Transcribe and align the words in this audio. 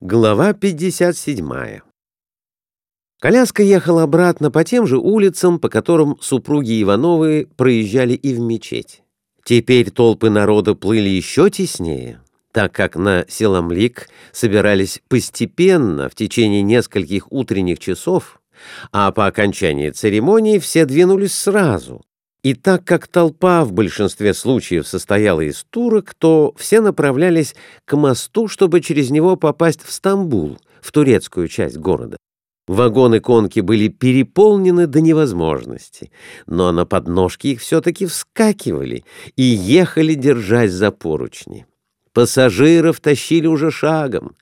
Глава 0.00 0.52
57 0.52 1.80
Коляска 3.20 3.62
ехала 3.64 4.04
обратно 4.04 4.52
по 4.52 4.62
тем 4.62 4.86
же 4.86 4.96
улицам, 4.96 5.58
по 5.58 5.68
которым 5.68 6.16
супруги 6.20 6.80
Ивановы 6.80 7.48
проезжали 7.56 8.12
и 8.12 8.32
в 8.32 8.38
мечеть. 8.38 9.02
Теперь 9.42 9.90
толпы 9.90 10.30
народа 10.30 10.76
плыли 10.76 11.08
еще 11.08 11.50
теснее, 11.50 12.20
так 12.52 12.70
как 12.70 12.94
на 12.94 13.24
Селамлик 13.28 14.08
собирались 14.30 15.02
постепенно 15.08 16.08
в 16.08 16.14
течение 16.14 16.62
нескольких 16.62 17.32
утренних 17.32 17.80
часов, 17.80 18.40
а 18.92 19.10
по 19.10 19.26
окончании 19.26 19.90
церемонии 19.90 20.60
все 20.60 20.84
двинулись 20.84 21.34
сразу, 21.34 22.04
и 22.48 22.54
так 22.54 22.82
как 22.86 23.08
толпа 23.08 23.62
в 23.62 23.72
большинстве 23.72 24.32
случаев 24.32 24.88
состояла 24.88 25.42
из 25.42 25.66
турок, 25.68 26.14
то 26.14 26.54
все 26.56 26.80
направлялись 26.80 27.54
к 27.84 27.94
мосту, 27.94 28.48
чтобы 28.48 28.80
через 28.80 29.10
него 29.10 29.36
попасть 29.36 29.82
в 29.82 29.92
Стамбул, 29.92 30.56
в 30.80 30.90
турецкую 30.90 31.48
часть 31.48 31.76
города. 31.76 32.16
Вагоны 32.66 33.20
конки 33.20 33.60
были 33.60 33.88
переполнены 33.88 34.86
до 34.86 35.02
невозможности, 35.02 36.10
но 36.46 36.72
на 36.72 36.86
подножке 36.86 37.52
их 37.52 37.60
все-таки 37.60 38.06
вскакивали 38.06 39.04
и 39.36 39.42
ехали, 39.42 40.14
держась 40.14 40.72
за 40.72 40.90
поручни. 40.90 41.66
Пассажиров 42.14 42.98
тащили 43.00 43.46
уже 43.46 43.70
шагом. 43.70 44.36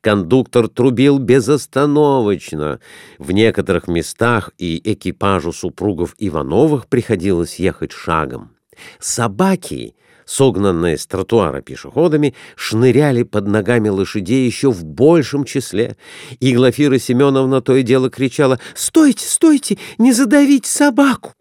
Кондуктор 0.00 0.68
трубил 0.68 1.18
безостановочно. 1.18 2.80
В 3.18 3.32
некоторых 3.32 3.88
местах 3.88 4.50
и 4.58 4.80
экипажу 4.92 5.52
супругов 5.52 6.14
Ивановых 6.18 6.86
приходилось 6.86 7.58
ехать 7.58 7.92
шагом. 7.92 8.52
Собаки, 9.00 9.94
согнанные 10.24 10.98
с 10.98 11.06
тротуара 11.06 11.62
пешеходами, 11.62 12.34
шныряли 12.56 13.22
под 13.22 13.48
ногами 13.48 13.88
лошадей 13.88 14.46
еще 14.46 14.70
в 14.70 14.84
большем 14.84 15.44
числе. 15.44 15.96
И 16.40 16.54
Глафира 16.54 16.98
Семеновна 16.98 17.60
то 17.60 17.74
и 17.76 17.82
дело 17.82 18.10
кричала 18.10 18.60
«Стойте, 18.74 19.26
стойте, 19.26 19.78
не 19.98 20.12
задавите 20.12 20.70
собаку!» 20.70 21.32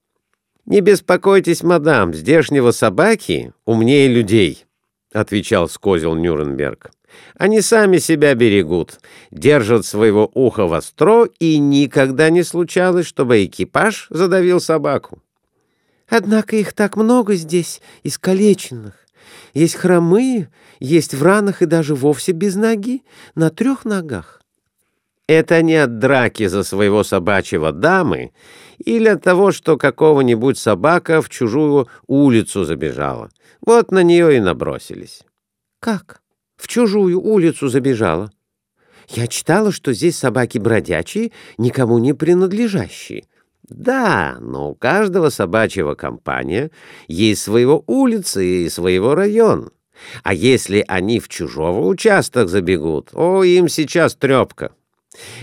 «Не 0.66 0.81
беспокойтесь, 0.81 1.64
мадам, 1.64 2.14
здешнего 2.14 2.72
собаки 2.72 3.53
умнее 3.66 4.09
людей»,— 4.09 4.66
отвечал 5.14 5.69
скозел 5.69 6.14
Нюрнберг. 6.16 6.91
Они 7.36 7.61
сами 7.61 7.97
себя 7.97 8.33
берегут, 8.36 9.00
держат 9.31 9.86
своего 9.86 10.30
уха 10.33 10.66
востро, 10.66 11.27
и 11.39 11.58
никогда 11.58 12.30
не 12.30 12.44
случалось, 12.44 13.05
чтобы 13.05 13.45
экипаж 13.45 14.08
задавил 14.09 14.59
собаку. 14.59 15.22
Однако 16.09 16.55
их 16.55 16.73
так 16.73 16.95
много 16.95 17.35
здесь, 17.35 17.81
искалеченных. 18.03 18.94
Есть 19.53 19.75
хромые, 19.75 20.50
есть 20.80 21.13
в 21.13 21.23
ранах 21.23 21.61
и 21.61 21.66
даже 21.66 21.95
вовсе 21.95 22.31
без 22.31 22.55
ноги, 22.55 23.03
на 23.35 23.50
трех 23.50 23.85
ногах. 23.85 24.41
Это 25.28 25.61
не 25.61 25.75
от 25.75 26.00
драки 26.00 26.47
за 26.47 26.63
своего 26.63 27.03
собачьего 27.03 27.73
дамы 27.73 28.31
или 28.78 29.09
от 29.09 29.23
того, 29.23 29.52
что 29.52 29.78
какого-нибудь 29.78 30.58
собака 30.58 31.22
в 31.22 31.30
чужую 31.30 31.89
улицу 32.08 32.63
забежала. 32.63 33.30
Вот 33.66 33.91
на 33.91 34.03
нее 34.03 34.38
и 34.38 34.39
набросились. 34.39 35.23
Как? 35.81 36.22
В 36.58 36.67
чужую 36.67 37.22
улицу 37.22 37.69
забежала. 37.69 38.31
Я 39.09 39.27
читала, 39.27 39.72
что 39.72 39.94
здесь 39.94 40.17
собаки 40.17 40.58
бродячие, 40.58 41.31
никому 41.58 41.97
не 41.97 42.13
принадлежащие. 42.13 43.25
Да, 43.69 44.38
но 44.39 44.72
у 44.72 44.75
каждого 44.75 45.30
собачьего 45.30 45.95
компания 45.95 46.72
есть 47.08 47.41
своего 47.41 47.83
улицы 47.88 48.66
и 48.66 48.69
своего 48.69 49.16
район. 49.16 49.72
А 50.23 50.33
если 50.33 50.83
они 50.88 51.19
в 51.19 51.28
чужого 51.28 51.85
участок 51.88 52.50
забегут, 52.50 53.09
о, 53.13 53.44
им 53.44 53.67
сейчас 53.67 54.16
трепка. 54.16 54.72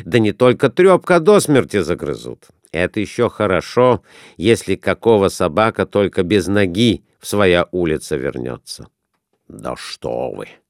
Да 0.05 0.19
не 0.19 0.33
только 0.33 0.69
трепка, 0.69 1.21
до 1.21 1.41
смерти 1.41 1.81
загрызут. 1.81 2.49
Это 2.71 3.01
еще 3.01 3.29
хорошо, 3.29 4.03
если 4.37 4.75
какого 4.77 5.29
собака 5.29 5.87
только 5.87 6.23
без 6.23 6.47
ноги 6.47 7.05
в 7.21 7.27
своя 7.27 7.67
улица 7.73 8.17
вернется. 8.17 8.89
Да 9.49 9.75
что 9.77 10.31
вы!— 10.33 10.49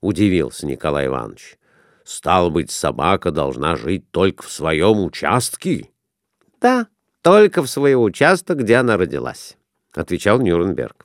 удивился 0.00 0.66
Николай 0.66 1.06
Иванович.— 1.06 1.56
Стал 2.04 2.50
быть, 2.50 2.70
собака 2.70 3.30
должна 3.30 3.76
жить 3.76 4.10
только 4.10 4.42
в 4.42 4.50
своем 4.50 5.04
участке?— 5.04 5.90
Да, 6.60 6.88
только 7.22 7.62
в 7.62 7.68
своем 7.68 8.00
участке, 8.00 8.54
где 8.54 8.76
она 8.76 8.96
родилась,— 8.96 9.56
отвечал 9.92 10.40
Нюрнберг. 10.40 11.04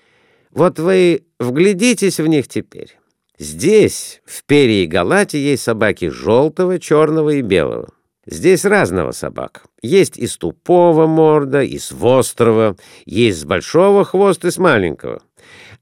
—Вот 0.50 0.78
вы 0.78 1.26
вглядитесь 1.38 2.20
в 2.20 2.26
них 2.26 2.48
теперь. 2.48 2.98
Здесь, 3.38 4.22
в 4.24 4.44
Перии 4.44 4.86
Галате, 4.86 5.38
есть 5.38 5.62
собаки 5.62 6.08
желтого, 6.08 6.78
черного 6.78 7.30
и 7.30 7.42
белого. 7.42 7.88
Здесь 8.24 8.64
разного 8.64 9.12
собак. 9.12 9.64
Есть 9.82 10.16
и 10.16 10.26
с 10.26 10.36
тупого 10.36 11.06
морда, 11.06 11.62
и 11.62 11.78
с 11.78 11.92
вострого, 11.92 12.76
есть 13.04 13.40
с 13.40 13.44
большого 13.44 14.04
хвоста 14.04 14.48
и 14.48 14.50
с 14.50 14.58
маленького. 14.58 15.22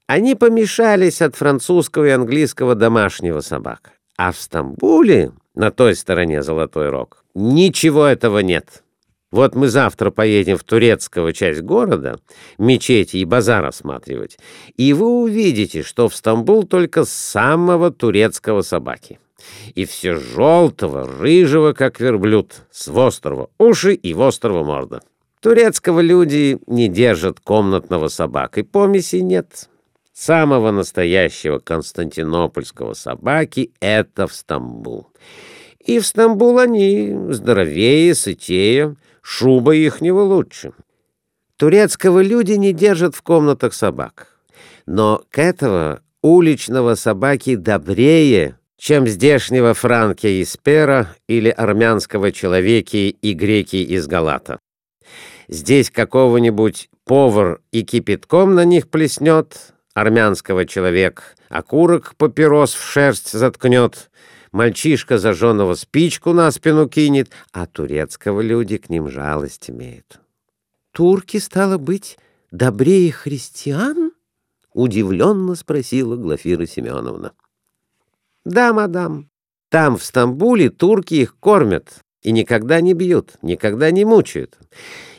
Они 0.07 0.35
помешались 0.35 1.21
от 1.21 1.35
французского 1.35 2.05
и 2.05 2.11
английского 2.11 2.75
домашнего 2.75 3.39
собак. 3.39 3.93
А 4.17 4.31
в 4.31 4.37
Стамбуле, 4.37 5.31
на 5.55 5.71
той 5.71 5.95
стороне 5.95 6.43
Золотой 6.43 6.89
Рог, 6.89 7.23
ничего 7.33 8.05
этого 8.05 8.39
нет. 8.39 8.83
Вот 9.31 9.55
мы 9.55 9.67
завтра 9.67 10.11
поедем 10.11 10.57
в 10.57 10.63
турецкую 10.63 11.33
часть 11.33 11.61
города, 11.61 12.19
мечети 12.59 13.17
и 13.17 13.25
базар 13.25 13.65
осматривать, 13.65 14.37
и 14.77 14.93
вы 14.93 15.07
увидите, 15.07 15.81
что 15.81 16.07
в 16.07 16.15
Стамбул 16.15 16.63
только 16.63 17.03
самого 17.03 17.91
турецкого 17.91 18.61
собаки. 18.61 19.19
И 19.73 19.85
все 19.85 20.15
желтого, 20.15 21.05
рыжего, 21.05 21.73
как 21.73 21.99
верблюд, 21.99 22.53
с 22.71 22.87
вострого 22.87 23.49
уши 23.57 23.95
и 23.95 24.13
вострого 24.13 24.63
морда. 24.63 25.01
Турецкого 25.41 25.99
люди 25.99 26.59
не 26.67 26.87
держат 26.87 27.39
комнатного 27.39 28.07
собак, 28.07 28.57
и 28.59 28.63
помеси 28.63 29.17
нет 29.17 29.67
самого 30.15 30.71
настоящего 30.71 31.59
константинопольского 31.59 32.93
собаки— 32.93 33.71
это 33.81 34.27
в 34.27 34.33
Стамбул. 34.33 35.07
И 35.85 35.99
в 35.99 36.05
Стамбул 36.07 36.57
они 36.57 37.13
здоровее, 37.29 38.15
сытее, 38.15 38.95
шуба 39.21 39.75
ихнего 39.75 40.21
лучше. 40.21 40.71
Турецкого 41.57 42.21
люди 42.21 42.53
не 42.53 42.73
держат 42.73 43.15
в 43.15 43.21
комнатах 43.21 43.73
собак. 43.73 44.39
Но 44.85 45.23
к 45.29 45.37
этого 45.37 46.01
уличного 46.21 46.95
собаки 46.95 47.55
добрее, 47.55 48.57
чем 48.77 49.07
здешнего 49.07 49.73
франки 49.73 50.27
из 50.27 50.57
Пера 50.57 51.15
или 51.27 51.49
армянского 51.49 52.31
человеки 52.31 53.15
и 53.21 53.33
греки 53.33 53.77
из 53.77 54.07
Галата. 54.07 54.59
Здесь 55.47 55.91
какого-нибудь 55.91 56.89
повар 57.03 57.61
и 57.71 57.83
кипятком 57.83 58.55
на 58.55 58.65
них 58.65 58.89
плеснет, 58.89 59.74
армянского 59.95 60.65
человек 60.65 61.35
окурок 61.49 62.13
папирос 62.17 62.73
в 62.75 62.83
шерсть 62.83 63.31
заткнет, 63.31 64.11
мальчишка 64.51 65.17
зажженного 65.17 65.73
спичку 65.73 66.33
на 66.33 66.51
спину 66.51 66.87
кинет, 66.87 67.31
а 67.51 67.65
турецкого 67.65 68.41
люди 68.41 68.77
к 68.77 68.89
ним 68.89 69.09
жалость 69.09 69.71
имеют. 69.71 70.19
«Турки, 70.91 71.37
стало 71.37 71.77
быть, 71.79 72.19
добрее 72.51 73.11
христиан?»— 73.11 74.11
удивленно 74.73 75.55
спросила 75.55 76.15
Глафира 76.15 76.65
Семеновна. 76.65 77.31
«Да, 78.43 78.73
мадам, 78.73 79.29
там, 79.69 79.97
в 79.97 80.03
Стамбуле, 80.03 80.69
турки 80.69 81.15
их 81.15 81.37
кормят 81.37 82.01
и 82.25 82.31
никогда 82.31 82.81
не 82.81 82.93
бьют, 82.93 83.33
никогда 83.43 83.91
не 83.91 84.03
мучают. 84.03 84.57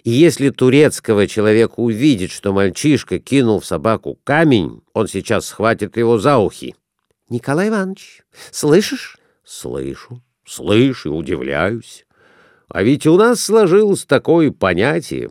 И 0.02 0.10
если 0.10 0.50
турецкого 0.50 1.28
человека 1.28 1.74
увидит, 1.76 2.32
что 2.32 2.52
мальчишка 2.52 3.20
кинул 3.20 3.60
в 3.60 3.64
собаку 3.64 4.18
камень, 4.24 4.82
он 4.92 5.06
сейчас 5.06 5.46
схватит 5.46 5.96
его 5.96 6.18
за 6.18 6.38
ухи.— 6.38 6.74
Николай 7.28 7.68
Иванович, 7.68 8.22
слышишь?— 8.50 9.18
Слышу, 9.44 10.20
слышу 10.44 11.10
и 11.10 11.12
удивляюсь. 11.12 12.06
А 12.68 12.82
ведь 12.82 13.06
у 13.06 13.16
нас 13.16 13.40
сложилось 13.40 14.04
такое 14.04 14.50
понятие, 14.50 15.30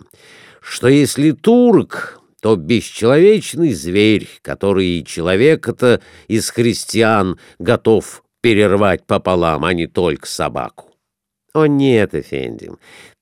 что 0.62 0.88
если 0.88 1.32
турк, 1.32 2.22
то 2.42 2.56
бесчеловечный 2.56 3.74
зверь, 3.74 4.30
который 4.42 5.04
человека-то 5.04 6.00
из 6.30 6.50
христиан 6.52 7.38
готов 7.60 8.24
перервать 8.40 9.06
пополам, 9.06 9.66
а 9.66 9.74
не 9.74 9.88
только 9.88 10.26
собаку. 10.26 10.95
О 11.56 11.68
нет, 11.68 12.14
Эфенди, 12.14 12.70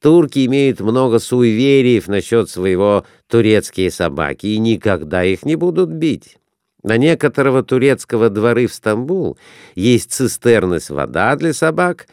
турки 0.01 0.43
имеют 0.47 0.79
много 0.79 1.19
суевериев 1.19 2.07
насчет 2.07 2.49
своего 2.49 3.05
турецкие 3.27 3.91
собаки 3.91 4.47
и 4.47 4.57
никогда 4.57 5.23
их 5.23 5.45
не 5.45 5.55
будут 5.55 5.91
бить. 5.91 6.39
На 6.81 6.97
некоторого 6.97 7.61
турецкого 7.61 8.31
дворы 8.31 8.65
в 8.65 8.73
Стамбул 8.73 9.37
есть 9.75 10.11
цистерны 10.11 10.79
с 10.79 10.89
вода 10.89 11.35
для 11.35 11.53
собак, 11.53 12.07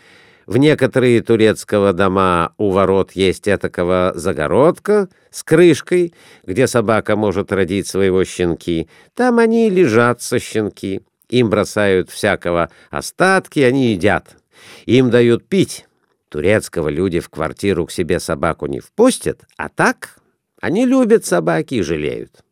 в 0.45 0.59
некоторые 0.59 1.23
турецкого 1.23 1.95
дома 1.95 2.53
у 2.59 2.69
ворот 2.69 3.13
есть 3.13 3.49
этакого 3.49 4.13
загородка 4.15 5.09
с 5.31 5.43
крышкой, 5.43 6.13
где 6.45 6.67
собака 6.67 7.17
может 7.17 7.51
родить 7.51 7.87
своего 7.87 8.25
щенки. 8.25 8.91
Там 9.15 9.39
они 9.39 9.71
лежат 9.71 10.21
со 10.21 10.39
щенки. 10.39 11.01
Им 11.31 11.49
бросают 11.49 12.11
всякого 12.11 12.69
остатки, 12.91 13.61
они 13.61 13.93
едят. 13.93 14.37
Им 14.85 15.09
дают 15.09 15.49
пить. 15.49 15.87
Турецкого 16.31 16.89
люди 16.89 17.19
в 17.19 17.29
квартиру 17.29 17.87
к 17.87 17.91
себе 17.91 18.21
собаку 18.21 18.67
не 18.67 18.79
впустят, 18.79 19.43
а 19.57 19.69
так 19.69 20.17
они 20.61 20.87
любят 20.87 21.27
собаки 21.27 21.75
и 21.75 21.83
жалеют. 21.83 22.45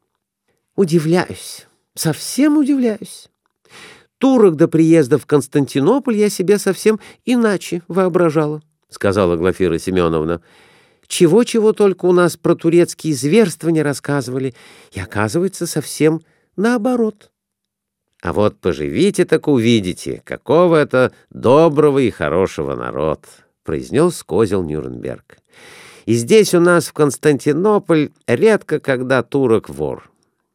Удивляюсь, 0.75 1.67
совсем 1.95 2.59
удивляюсь. 2.59 3.29
Турок 4.19 4.57
до 4.57 4.67
приезда 4.67 5.17
в 5.17 5.27
Константинополь 5.27 6.17
я 6.17 6.29
себе 6.29 6.59
совсем 6.59 6.99
иначе 7.25 7.83
воображала,— 7.87 8.63
сказала 8.89 9.37
Глафира 9.37 9.79
Семеновна. 9.79 10.43
Чего-чего 11.07 11.73
только 11.73 12.07
у 12.07 12.13
нас 12.13 12.37
про 12.37 12.57
турецкие 12.57 13.15
зверства 13.15 13.69
не 13.69 13.83
рассказывали, 13.83 14.55
и 14.91 14.99
оказывается 14.99 15.69
совсем 15.69 16.21
наоборот. 16.57 17.31
А 18.23 18.33
вот 18.33 18.59
поживите, 18.59 19.25
так 19.25 19.47
увидите, 19.47 20.21
какого 20.25 20.75
это 20.75 21.13
доброго 21.31 22.01
и 22.01 22.11
хорошего 22.11 22.75
народ,— 22.75 23.25
произнес 23.69 24.23
козел 24.23 24.63
Нюрнберг. 24.63 25.37
И 26.07 26.15
здесь 26.15 26.55
у 26.55 26.61
нас 26.61 26.87
в 26.87 26.95
Константинополь 26.95 28.13
редко 28.27 28.81
когда 28.81 29.23
турок-вор. 29.23 30.11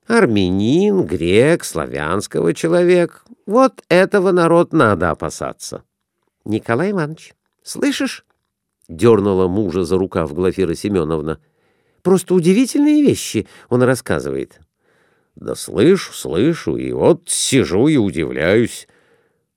Армянин, 0.08 1.06
грек, 1.06 1.64
славянского 1.64 2.56
человек— 2.56 3.24
вот 3.46 3.84
этого 3.88 4.32
народ 4.32 4.74
надо 4.74 5.12
опасаться.— 5.12 5.84
Николай 6.46 6.90
Иванович, 6.90 7.36
слышишь?— 7.62 8.26
дернула 8.90 9.48
мужа 9.48 9.84
за 9.84 10.00
рукав 10.00 10.34
Глафира 10.34 10.74
Семеновна.— 10.74 11.40
Просто 12.02 12.34
удивительные 12.34 13.04
вещи 13.04 13.48
он 13.70 13.84
рассказывает.— 13.84 14.60
да 15.36 15.54
слышу, 15.54 16.14
слышу, 16.14 16.78
и 16.78 16.92
вот 16.92 17.30
сижу 17.30 17.88
и 17.88 17.98
удивляюсь. 17.98 18.88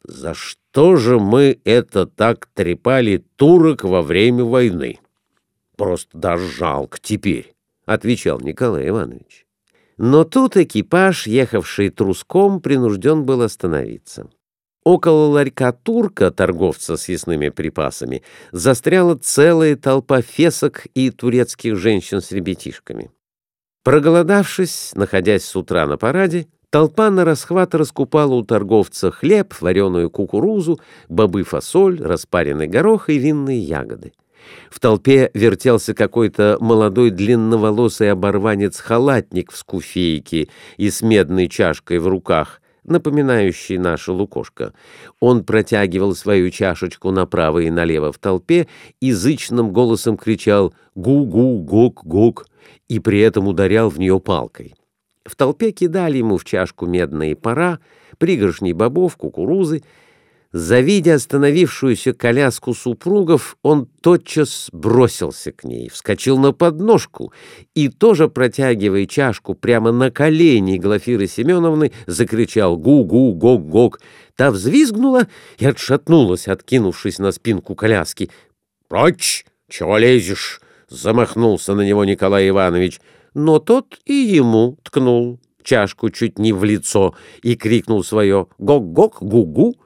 За 0.05 0.35
что 0.35 0.61
же 0.97 1.19
мы 1.19 1.59
это 1.65 2.07
так 2.07 2.49
трепали 2.53 3.25
турок 3.37 3.85
во 3.85 4.03
время 4.03 4.45
войны? 4.45 4.99
Просто 5.77 6.19
даже 6.19 6.47
жалко 6.49 6.99
теперь,— 7.01 7.55
отвечал 7.87 8.41
Николай 8.41 8.89
Иванович. 8.89 9.47
Но 9.97 10.25
тут 10.25 10.57
экипаж, 10.57 11.27
ехавший 11.27 11.89
труском, 11.89 12.61
принужден 12.61 13.25
был 13.25 13.41
остановиться. 13.43 14.29
Около 14.85 15.27
ларька 15.27 15.73
турка, 15.73 16.31
торговца 16.31 16.97
с 16.97 17.09
ясными 17.09 17.49
припасами, 17.49 18.23
застряла 18.53 19.17
целая 19.17 19.77
толпа 19.77 20.21
фесок 20.21 20.87
и 20.95 21.11
турецких 21.11 21.77
женщин 21.77 22.21
с 22.21 22.31
ребятишками. 22.31 23.11
Проголодавшись, 23.83 24.93
находясь 24.95 25.45
с 25.45 25.57
утра 25.57 25.87
на 25.87 25.97
параде, 25.97 26.49
толпа 26.71 27.11
на 27.11 27.25
расхват 27.25 27.75
раскупала 27.75 28.35
у 28.35 28.43
торговца 28.43 29.11
хлеб, 29.11 29.55
вареную 29.61 30.11
кукурузу, 30.11 30.81
бобы-фасоль, 31.09 32.03
распаренный 32.03 32.69
горох 32.69 33.09
и 33.09 33.19
винные 33.19 33.59
ягоды. 33.59 34.13
В 34.71 34.81
толпе 34.81 35.31
вертелся 35.35 35.95
какой-то 35.95 36.57
молодой 36.61 37.11
длинноволосый 37.11 38.13
оборванец-халатник 38.13 39.53
в 39.53 39.57
скуфейке 39.57 40.49
и 40.77 40.91
с 40.91 41.03
медной 41.03 41.49
чашкой 41.49 41.99
в 41.99 42.07
руках, 42.07 42.61
напоминающий 42.85 43.79
наше 43.79 44.13
лукошко. 44.13 44.73
Он 45.21 45.45
протягивал 45.45 46.15
свою 46.15 46.51
чашечку 46.51 47.11
направо 47.11 47.61
и 47.61 47.71
налево 47.71 48.13
в 48.13 48.19
толпе 48.19 48.69
и 49.01 49.13
зычным 49.13 49.73
голосом 49.73 50.17
кричал 50.17 50.73
«Гу-гу-гук-гук!» 50.95 52.47
и 52.89 53.01
при 53.01 53.21
этом 53.21 53.49
ударял 53.49 53.91
в 53.91 53.99
нее 53.99 54.21
палкой. 54.21 54.75
В 55.27 55.35
толпе 55.35 55.73
кидали 55.73 56.19
ему 56.19 56.39
в 56.39 56.45
чашку 56.45 56.87
медные 56.87 57.37
пора, 57.37 57.81
пригоршни 58.19 58.73
бобов, 58.73 59.17
кукурузы. 59.17 59.83
Завидя 60.53 61.17
остановившуюся 61.17 62.15
коляску 62.15 62.73
супругов, 62.73 63.59
он 63.63 63.89
тотчас 64.01 64.71
бросился 64.73 65.53
к 65.53 65.65
ней, 65.65 65.91
вскочил 65.91 66.39
на 66.39 66.53
подножку 66.53 67.33
и, 67.75 67.89
тоже 67.89 68.29
протягивая 68.29 69.05
чашку 69.07 69.55
прямо 69.55 69.93
на 69.93 70.11
колени 70.11 70.79
Глафиры 70.79 71.27
Семеновны, 71.27 71.93
закричал 72.07 72.79
«Гу-гу-гок-гок!». 72.79 74.01
Та 74.35 74.51
взвизгнула 74.51 75.27
и 75.59 75.67
отшатнулась, 75.67 76.49
откинувшись 76.49 77.19
на 77.19 77.33
спинку 77.33 77.75
коляски. 77.75 78.31
«Прочь! 78.89 79.45
Чего 79.69 79.99
лезешь?»— 79.99 80.63
замахнулся 80.89 81.75
на 81.75 81.83
него 81.83 82.05
Николай 82.05 82.49
Иванович, 82.49 83.01
но 83.37 83.59
тот 83.59 83.99
и 84.07 84.15
ему 84.15 84.79
ткнул 84.83 85.39
чашку 85.63 86.09
чуть 86.09 86.39
не 86.39 86.55
в 86.55 86.65
лицо 86.65 87.15
и 87.43 87.55
крикнул 87.55 88.03
свое 88.03 88.47
«Гок-гок, 88.57 89.19
гу-гу!» 89.21 89.77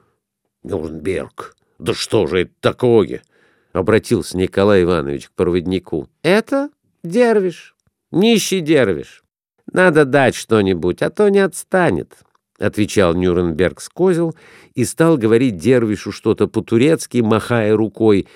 «Нюрнберг, 0.63 1.57
да 1.77 1.93
что 1.93 2.27
же 2.27 2.43
это 2.43 2.53
такое?»— 2.61 3.23
обратился 3.73 4.37
Николай 4.37 4.83
Иванович 4.83 5.27
к 5.27 5.31
проводнику. 5.33 6.07
«Это 6.23 6.69
дервиш, 7.03 7.75
нищий 8.09 8.61
дервиш. 8.61 9.21
Надо 9.73 10.05
дать 10.05 10.35
что-нибудь, 10.35 11.01
а 11.01 11.09
то 11.09 11.27
не 11.27 11.39
отстанет».— 11.39 12.15
отвечал 12.61 13.15
Нюрнберг 13.15 13.81
с 13.81 13.89
козел 13.89 14.33
и 14.75 14.85
стал 14.85 15.17
говорить 15.17 15.57
Дервишу 15.57 16.11
что-то 16.11 16.47
по-турецки, 16.47 17.17
махая 17.17 17.75
рукой, 17.75 18.27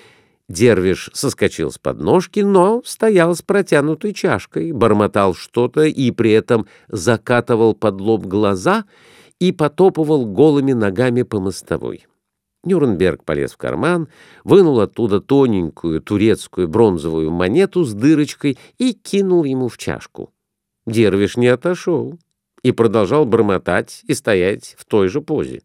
Дервиш 0.48 1.10
соскочил 1.12 1.72
с 1.72 1.78
подножки, 1.78 2.40
но 2.40 2.82
стоял 2.84 3.34
с 3.34 3.42
протянутой 3.42 4.14
чашкой, 4.14 4.72
бормотал 4.72 5.34
что-то 5.34 5.82
и 5.82 6.10
при 6.12 6.30
этом 6.30 6.66
закатывал 6.88 7.74
под 7.74 8.00
лоб 8.00 8.26
глаза 8.26 8.84
и 9.40 9.50
потопывал 9.50 10.24
голыми 10.24 10.72
ногами 10.72 11.22
по 11.22 11.40
мостовой. 11.40 12.06
Нюрнберг 12.62 13.24
полез 13.24 13.52
в 13.52 13.56
карман, 13.56 14.08
вынул 14.44 14.80
оттуда 14.80 15.20
тоненькую 15.20 16.00
турецкую 16.00 16.68
бронзовую 16.68 17.30
монету 17.30 17.84
с 17.84 17.92
дырочкой 17.92 18.58
и 18.78 18.92
кинул 18.92 19.44
ему 19.44 19.68
в 19.68 19.78
чашку. 19.78 20.32
Дервиш 20.86 21.36
не 21.36 21.48
отошел 21.48 22.18
и 22.62 22.72
продолжал 22.72 23.24
бормотать 23.24 24.02
и 24.06 24.14
стоять 24.14 24.76
в 24.78 24.84
той 24.84 25.08
же 25.08 25.20
позе. 25.20 25.62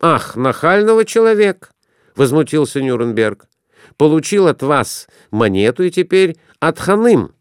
«Ах, 0.00 0.36
нахального 0.36 1.04
человек!»— 1.04 1.70
возмутился 2.16 2.82
Нюрнберг 2.82 3.48
получил 3.96 4.46
от 4.48 4.62
вас 4.62 5.08
монету 5.30 5.84
и 5.84 5.90
теперь 5.90 6.36
от 6.60 6.78
ханым, 6.78 7.32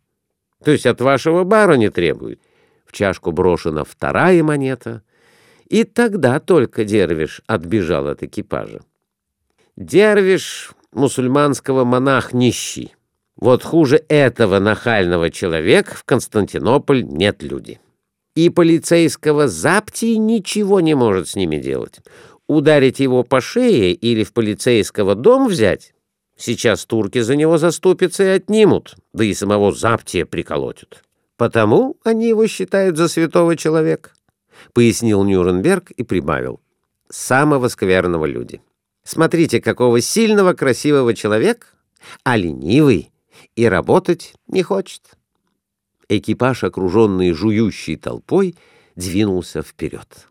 то 0.63 0.71
есть 0.71 0.85
от 0.85 1.01
вашего 1.01 1.43
бароня 1.43 1.91
требует. 1.91 2.41
В 2.85 2.91
чашку 2.91 3.31
брошена 3.31 3.83
вторая 3.83 4.41
монета, 4.43 5.03
и 5.67 5.83
тогда 5.83 6.39
только 6.39 6.85
Дервиш 6.85 7.41
отбежал 7.47 8.07
от 8.07 8.23
экипажа. 8.23 8.81
Дервиш 9.75 10.71
мусульманского 10.91 11.83
монах 11.83 12.33
нищий. 12.33 12.95
Вот 13.35 13.63
хуже 13.63 14.01
этого 14.07 14.59
нахального 14.59 15.29
человека 15.29 15.95
в 15.95 16.05
Константинополь 16.05 17.03
нет 17.03 17.43
люди. 17.43 17.79
И 18.35 18.49
полицейского 18.49 19.47
заптии 19.47 20.15
ничего 20.15 20.79
не 20.79 20.93
может 20.93 21.27
с 21.27 21.35
ними 21.35 21.57
делать. 21.57 21.99
Ударить 22.47 22.99
его 22.99 23.23
по 23.23 23.41
шее 23.41 23.93
или 23.93 24.23
в 24.23 24.31
полицейского 24.31 25.15
дом 25.15 25.47
взять 25.47 25.94
Сейчас 26.37 26.85
турки 26.85 27.19
за 27.21 27.35
него 27.35 27.57
заступятся 27.57 28.23
и 28.23 28.27
отнимут, 28.27 28.95
да 29.13 29.23
и 29.23 29.33
самого 29.33 29.71
Заптия 29.71 30.25
приколотят. 30.25 31.03
Потому 31.37 31.97
они 32.03 32.27
его 32.27 32.47
считают 32.47 32.97
за 32.97 33.07
святого 33.07 33.55
человека,— 33.55 34.11
пояснил 34.73 35.23
Нюрнберг 35.23 35.91
и 35.91 36.03
прибавил. 36.03 36.59
Самого 37.09 37.67
скверного 37.67 38.25
люди. 38.25 38.61
Смотрите, 39.03 39.61
какого 39.61 40.01
сильного, 40.01 40.53
красивого 40.53 41.13
человека, 41.13 41.67
а 42.23 42.35
ленивый 42.35 43.11
и 43.55 43.65
работать 43.65 44.33
не 44.47 44.63
хочет. 44.63 45.01
Экипаж, 46.09 46.63
окруженный 46.63 47.31
жующей 47.31 47.95
толпой, 47.95 48.55
двинулся 48.95 49.61
вперед. 49.61 50.27